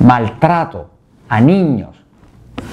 maltrato 0.00 0.90
a 1.28 1.40
niños 1.40 1.96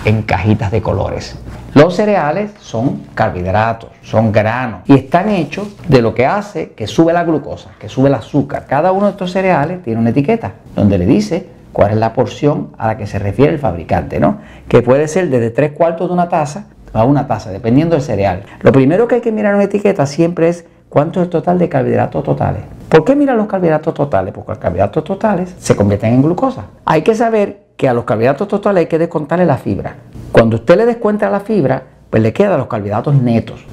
en 0.06 0.24
cajitas 0.24 0.72
de 0.72 0.82
colores. 0.82 1.38
Los 1.74 1.96
cereales 1.96 2.52
son 2.60 3.04
carbohidratos, 3.14 3.90
son 4.02 4.32
granos 4.32 4.82
y 4.86 4.94
están 4.94 5.30
hechos 5.30 5.76
de 5.88 6.02
lo 6.02 6.14
que 6.14 6.26
hace 6.26 6.72
que 6.72 6.88
sube 6.88 7.12
la 7.12 7.24
glucosa, 7.24 7.72
que 7.80 7.90
sube 7.90 8.10
el 8.10 8.16
azúcar. 8.16 8.66
Cada 8.68 8.92
uno 8.92 9.08
de 9.08 9.12
estos 9.12 9.32
cereales 9.32 9.84
tiene 9.84 10.00
una 10.00 10.12
etiqueta 10.12 10.54
donde 10.76 10.98
le 10.98 11.06
dice 11.06 11.50
cuál 11.74 11.92
es 11.92 11.98
la 11.98 12.14
porción 12.14 12.70
a 12.78 12.88
la 12.88 12.98
que 12.98 13.08
se 13.08 13.20
refiere 13.20 13.52
el 13.52 13.60
fabricante, 13.60 14.20
¿no? 14.20 14.38
Que 14.68 14.82
puede 14.82 15.08
ser 15.08 15.30
desde 15.30 15.50
tres 15.50 15.74
cuartos 15.74 16.08
de 16.08 16.14
una 16.14 16.30
taza 16.30 16.68
a 16.94 17.04
una 17.04 17.28
taza, 17.28 17.52
dependiendo 17.52 17.96
del 17.96 18.04
cereal. 18.04 18.44
Lo 18.62 18.72
primero 18.72 19.08
que 19.08 19.16
hay 19.16 19.22
que 19.22 19.34
mirar 19.34 19.52
en 19.52 19.56
una 19.56 19.66
etiqueta 19.66 20.06
siempre 20.06 20.48
es 20.48 20.66
cuánto 20.88 21.20
es 21.20 21.26
el 21.26 21.30
total 21.30 21.60
de 21.60 21.68
carbohidratos 21.68 22.24
totales. 22.24 22.62
¿Por 22.90 23.04
qué 23.04 23.16
miran 23.16 23.38
los 23.38 23.48
carbohidratos 23.48 23.94
totales? 23.94 24.34
Porque 24.34 24.52
los 24.52 24.60
carbohidratos 24.60 25.04
totales 25.04 25.56
se 25.58 25.76
convierten 25.76 26.14
en 26.14 26.22
glucosa. 26.22 26.66
Hay 26.86 27.02
que 27.02 27.16
saber 27.16 27.66
que 27.78 27.90
a 27.90 27.94
los 27.94 28.06
carbohidratos 28.06 28.48
totales 28.48 28.82
hay 28.82 28.88
que 28.88 29.00
descontarle 29.00 29.46
la 29.46 29.58
fibra. 29.58 29.96
Cuando 30.32 30.58
usted 30.58 30.78
le 30.78 30.86
descuenta 30.86 31.30
la 31.30 31.40
fibra, 31.40 31.84
pues 32.10 32.22
le 32.22 32.32
quedan 32.32 32.58
los 32.58 32.68
carbohidratos 32.68 33.16
netos. 33.16 33.66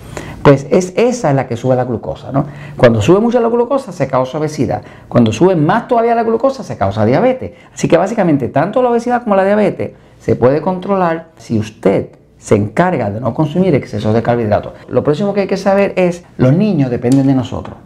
Pues 0.43 0.67
es 0.70 0.93
esa 0.97 1.30
es 1.30 1.37
la 1.37 1.47
que 1.47 1.56
sube 1.56 1.77
la 1.77 1.84
glucosa, 1.84 2.33
¿no? 2.33 2.47
Cuando 2.77 3.01
sube 3.01 3.20
mucho 3.20 3.39
la 3.39 3.48
glucosa 3.48 3.93
se 3.93 4.09
causa 4.09 4.39
obesidad. 4.39 4.83
Cuando 5.09 5.33
sube 5.33 5.55
más 5.55 5.87
todavía 5.87 6.17
la 6.17 6.25
glucosa 6.25 6.65
se 6.65 6.77
causa 6.77 7.05
diabetes. 7.05 7.53
Así 7.73 7.87
que 7.87 7.97
básicamente 7.97 8.48
tanto 8.48 8.83
la 8.83 8.91
obesidad 8.91 9.23
como 9.23 9.37
la 9.37 9.45
diabetes 9.45 9.92
se 10.19 10.34
puede 10.34 10.61
controlar 10.61 11.29
si 11.37 11.59
usted 11.59 12.09
se 12.39 12.56
encarga 12.56 13.09
de 13.11 13.20
no 13.20 13.33
consumir 13.34 13.73
excesos 13.77 14.12
de 14.15 14.23
carbohidratos. 14.23 14.73
Lo 14.89 15.05
próximo 15.05 15.33
que 15.33 15.42
hay 15.42 15.47
que 15.47 15.56
saber 15.56 15.92
es, 15.95 16.25
los 16.39 16.53
niños 16.53 16.91
dependen 16.91 17.29
de 17.29 17.34
nosotros. 17.34 17.77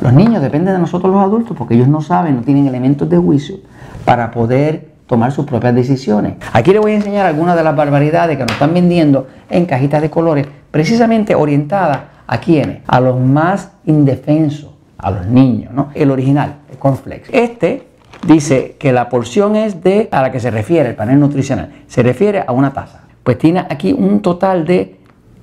Los 0.00 0.12
niños 0.12 0.42
dependen 0.42 0.74
de 0.74 0.80
nosotros 0.80 1.12
los 1.12 1.22
adultos 1.22 1.56
porque 1.56 1.74
ellos 1.74 1.88
no 1.88 2.00
saben, 2.00 2.36
no 2.36 2.42
tienen 2.42 2.66
elementos 2.66 3.08
de 3.08 3.16
juicio 3.16 3.56
para 4.04 4.30
poder 4.30 4.92
tomar 5.06 5.32
sus 5.32 5.44
propias 5.44 5.74
decisiones. 5.74 6.34
Aquí 6.52 6.72
les 6.72 6.80
voy 6.80 6.92
a 6.92 6.96
enseñar 6.96 7.26
algunas 7.26 7.56
de 7.56 7.64
las 7.64 7.76
barbaridades 7.76 8.36
que 8.36 8.44
nos 8.44 8.52
están 8.52 8.72
vendiendo 8.72 9.26
en 9.50 9.66
cajitas 9.66 10.00
de 10.00 10.10
colores, 10.10 10.46
precisamente 10.70 11.34
orientadas 11.34 11.98
a 12.26 12.38
quienes, 12.38 12.78
a 12.86 13.00
los 13.00 13.20
más 13.20 13.72
indefensos, 13.84 14.70
a 14.98 15.10
los 15.10 15.26
niños, 15.26 15.72
¿no? 15.74 15.88
El 15.94 16.10
original, 16.10 16.60
el 16.70 16.78
cornflakes. 16.78 17.28
Este 17.30 17.88
dice 18.26 18.76
que 18.78 18.92
la 18.92 19.08
porción 19.08 19.56
es 19.56 19.82
de 19.82 20.08
a 20.10 20.22
la 20.22 20.32
que 20.32 20.40
se 20.40 20.50
refiere 20.50 20.88
el 20.88 20.94
panel 20.94 21.20
nutricional, 21.20 21.70
se 21.86 22.02
refiere 22.02 22.44
a 22.46 22.52
una 22.52 22.72
taza 22.72 23.02
pues 23.22 23.38
tiene 23.38 23.60
aquí 23.60 23.92
un 23.92 24.20
total 24.20 24.66
de 24.66 24.98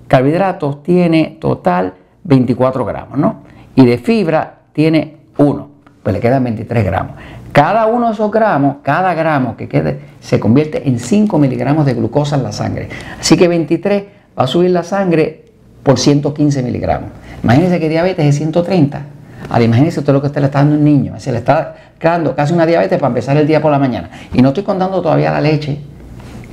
carbohidratos, 0.07 0.83
tiene 0.83 1.37
total 1.39 1.93
24 2.23 2.85
gramos, 2.85 3.17
¿no? 3.17 3.43
Y 3.75 3.85
de 3.85 3.97
fibra 3.97 4.59
tiene 4.73 5.17
1, 5.37 5.69
pues 6.03 6.13
le 6.13 6.19
quedan 6.19 6.43
23 6.43 6.85
gramos. 6.85 7.15
Cada 7.51 7.87
uno 7.87 8.07
de 8.07 8.13
esos 8.13 8.31
gramos, 8.31 8.77
cada 8.83 9.13
gramo 9.13 9.57
que 9.57 9.67
quede, 9.67 9.99
se 10.19 10.39
convierte 10.39 10.87
en 10.87 10.99
5 10.99 11.37
miligramos 11.39 11.85
de 11.85 11.93
glucosa 11.93 12.35
en 12.35 12.43
la 12.43 12.51
sangre. 12.51 12.89
Así 13.19 13.37
que 13.37 13.47
23 13.47 14.03
va 14.37 14.43
a 14.43 14.47
subir 14.47 14.69
la 14.71 14.83
sangre 14.83 15.45
por 15.83 15.97
115 15.97 16.61
miligramos. 16.61 17.09
Imagínense 17.43 17.79
que 17.79 17.89
diabetes 17.89 18.25
es 18.25 18.35
130. 18.35 19.01
Ahora 19.49 19.63
imagínense 19.63 19.99
usted 19.99 20.13
lo 20.13 20.21
que 20.21 20.27
usted 20.27 20.41
le 20.41 20.47
está 20.47 20.59
dando 20.59 20.75
a 20.75 20.77
un 20.77 20.83
niño. 20.83 21.19
Se 21.19 21.31
le 21.31 21.39
está 21.39 21.75
creando 21.97 22.35
casi 22.35 22.53
una 22.53 22.65
diabetes 22.65 22.99
para 22.99 23.07
empezar 23.07 23.37
el 23.37 23.47
día 23.47 23.61
por 23.61 23.71
la 23.71 23.79
mañana. 23.79 24.09
Y 24.33 24.41
no 24.41 24.49
estoy 24.49 24.63
contando 24.63 25.01
todavía 25.01 25.31
la 25.31 25.41
leche 25.41 25.79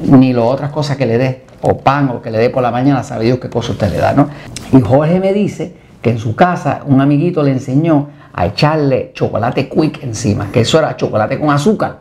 ni 0.01 0.33
lo 0.33 0.47
otras 0.47 0.71
cosas 0.71 0.97
que 0.97 1.07
le 1.07 1.19
dé, 1.19 1.43
o 1.63 1.79
pan 1.79 2.11
o 2.11 2.23
que 2.23 2.31
le 2.31 2.39
dé 2.39 2.51
por 2.51 2.63
la 2.63 2.71
mañana, 2.71 3.03
sabe 3.03 3.25
Dios 3.25 3.39
qué 3.39 3.49
cosa 3.49 3.73
usted 3.73 3.91
le 3.91 3.99
da, 3.99 4.13
¿no? 4.13 4.29
Y 4.73 4.81
Jorge 4.81 5.21
me 5.21 5.33
dice 5.33 5.75
que 6.03 6.11
en 6.11 6.19
su 6.19 6.35
casa 6.35 6.83
un 6.87 7.01
amiguito 7.01 7.43
le 7.43 7.53
enseñó 7.53 8.09
a 8.33 8.47
echarle 8.47 9.13
chocolate 9.15 9.69
quick 9.69 10.03
encima, 10.03 10.51
que 10.53 10.61
eso 10.61 10.79
era 10.79 10.97
chocolate 10.97 11.39
con 11.39 11.51
azúcar, 11.51 12.01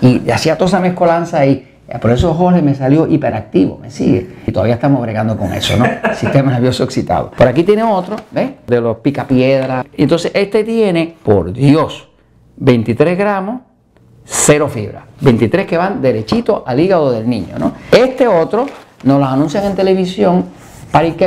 y 0.00 0.28
hacía 0.30 0.56
toda 0.56 0.68
esa 0.68 0.80
mezcolanza 0.80 1.38
ahí. 1.38 1.72
Por 2.00 2.10
eso 2.10 2.34
Jorge 2.34 2.62
me 2.62 2.74
salió 2.74 3.06
hiperactivo, 3.06 3.78
me 3.78 3.92
sigue. 3.92 4.38
Y 4.44 4.50
todavía 4.50 4.74
estamos 4.74 5.00
bregando 5.00 5.36
con 5.36 5.52
eso, 5.54 5.76
¿no? 5.76 5.86
Sistema 6.16 6.50
nervioso 6.50 6.82
excitado. 6.82 7.30
Por 7.30 7.46
aquí 7.46 7.62
tiene 7.62 7.84
otro, 7.84 8.16
¿ves? 8.32 8.50
De 8.66 8.80
los 8.80 8.96
picapiedras. 8.96 9.86
Entonces 9.96 10.32
este 10.34 10.64
tiene, 10.64 11.14
por 11.22 11.52
Dios, 11.52 12.08
23 12.56 13.16
gramos 13.16 13.60
cero 14.26 14.68
fibra. 14.68 15.06
23 15.20 15.66
que 15.66 15.76
van 15.76 16.02
derechito 16.02 16.64
al 16.66 16.80
hígado 16.80 17.12
del 17.12 17.28
niño. 17.28 17.58
¿no? 17.58 17.72
Este 17.90 18.26
otro 18.26 18.66
nos 19.04 19.20
lo 19.20 19.26
anuncian 19.26 19.64
en 19.64 19.74
televisión 19.74 20.44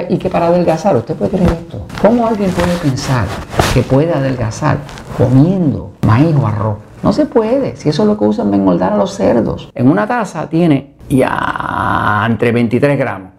y 0.09 0.17
que, 0.17 0.29
para 0.29 0.47
adelgazar. 0.47 0.95
¿Usted 0.95 1.15
puede 1.15 1.31
creer 1.31 1.51
esto? 1.51 1.85
¿Cómo 2.01 2.27
alguien 2.27 2.51
puede 2.51 2.75
pensar 2.77 3.25
que 3.73 3.81
puede 3.81 4.13
adelgazar 4.13 4.77
comiendo 5.17 5.93
maíz 6.05 6.35
o 6.35 6.47
arroz? 6.47 6.77
No 7.03 7.13
se 7.13 7.25
puede, 7.25 7.75
si 7.75 7.89
eso 7.89 8.03
es 8.03 8.07
lo 8.07 8.17
que 8.17 8.25
usan 8.25 8.47
para 8.47 8.57
engordar 8.57 8.93
a 8.93 8.97
los 8.97 9.13
cerdos. 9.13 9.69
En 9.75 9.87
una 9.89 10.07
taza 10.07 10.49
tiene 10.49 10.95
ya 11.09 12.25
entre 12.27 12.51
23 12.51 12.97
gramos. 12.97 13.31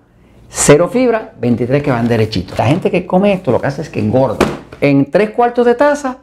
Cero 0.48 0.88
fibra, 0.88 1.32
23 1.40 1.82
que 1.82 1.90
van 1.90 2.08
derechito. 2.08 2.54
La 2.56 2.66
gente 2.66 2.90
que 2.90 3.06
come 3.06 3.32
esto 3.32 3.52
lo 3.52 3.60
que 3.60 3.66
hace 3.66 3.82
es 3.82 3.90
que 3.90 4.00
engorda. 4.00 4.38
En 4.80 5.10
tres 5.10 5.30
cuartos 5.30 5.66
de 5.66 5.74
taza 5.74 6.18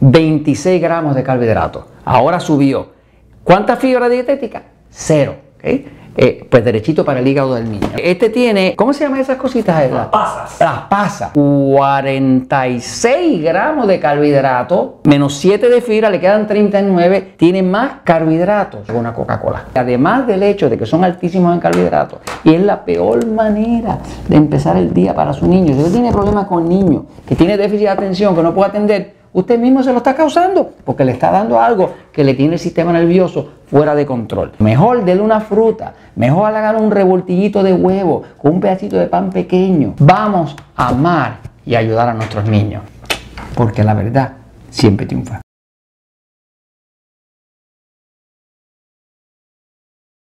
26 0.00 0.80
gramos 0.80 1.14
de 1.14 1.22
carbohidratos. 1.22 1.84
Ahora 2.04 2.38
subió. 2.40 2.90
¿Cuánta 3.42 3.76
fibra 3.76 4.08
dietética? 4.08 4.62
Cero. 4.90 5.36
Eh, 6.20 6.44
pues 6.50 6.64
derechito 6.64 7.04
para 7.04 7.20
el 7.20 7.28
hígado 7.28 7.54
del 7.54 7.70
niño. 7.70 7.86
Este 7.96 8.28
tiene, 8.28 8.74
¿cómo 8.74 8.92
se 8.92 9.04
llaman 9.04 9.20
esas 9.20 9.36
cositas? 9.36 9.88
Las 9.88 10.08
pasas. 10.08 10.58
Las 10.58 10.80
pasas. 10.88 11.30
46 11.32 13.40
gramos 13.40 13.86
de 13.86 14.00
carbohidrato, 14.00 14.98
menos 15.04 15.36
7 15.36 15.68
de 15.68 15.80
fibra, 15.80 16.10
le 16.10 16.18
quedan 16.18 16.48
39. 16.48 17.34
Tiene 17.36 17.62
más 17.62 18.00
carbohidratos 18.02 18.84
que 18.84 18.92
una 18.92 19.14
Coca-Cola. 19.14 19.66
Además 19.76 20.26
del 20.26 20.42
hecho 20.42 20.68
de 20.68 20.76
que 20.76 20.86
son 20.86 21.04
altísimos 21.04 21.54
en 21.54 21.60
carbohidratos, 21.60 22.18
y 22.42 22.52
es 22.52 22.62
la 22.62 22.84
peor 22.84 23.24
manera 23.24 23.98
de 24.26 24.36
empezar 24.36 24.76
el 24.76 24.92
día 24.92 25.14
para 25.14 25.32
su 25.32 25.46
niño. 25.46 25.72
Si 25.72 25.78
usted 25.78 25.92
tiene 25.92 26.10
problemas 26.10 26.46
con 26.46 26.68
niños, 26.68 27.04
que 27.28 27.36
tiene 27.36 27.56
déficit 27.56 27.84
de 27.84 27.90
atención, 27.90 28.34
que 28.34 28.42
no 28.42 28.52
puede 28.52 28.70
atender, 28.70 29.17
usted 29.38 29.58
mismo 29.58 29.82
se 29.82 29.92
lo 29.92 29.98
está 29.98 30.14
causando 30.14 30.72
porque 30.84 31.04
le 31.04 31.12
está 31.12 31.30
dando 31.30 31.60
algo 31.60 31.94
que 32.12 32.24
le 32.24 32.34
tiene 32.34 32.54
el 32.54 32.58
sistema 32.58 32.92
nervioso 32.92 33.48
fuera 33.66 33.94
de 33.94 34.06
control. 34.06 34.52
Mejor 34.58 35.04
dele 35.04 35.20
una 35.20 35.40
fruta, 35.40 35.94
mejor 36.16 36.54
hágale 36.54 36.80
un 36.80 36.90
revoltillito 36.90 37.62
de 37.62 37.72
huevo 37.72 38.22
con 38.36 38.54
un 38.54 38.60
pedacito 38.60 38.96
de 38.96 39.06
pan 39.06 39.30
pequeño. 39.30 39.94
Vamos 39.98 40.56
a 40.76 40.88
amar 40.88 41.38
y 41.64 41.74
ayudar 41.74 42.08
a 42.08 42.14
nuestros 42.14 42.48
niños 42.48 42.82
porque 43.54 43.84
la 43.84 43.94
verdad 43.94 44.32
siempre 44.70 45.06
triunfa. 45.06 45.40